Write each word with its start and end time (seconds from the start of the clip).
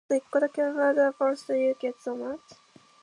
Whatever 0.31 1.11
possessed 1.11 1.49
you 1.49 1.75
to 1.75 1.79
get 1.79 2.01
so 2.01 2.15
much? 2.15 2.41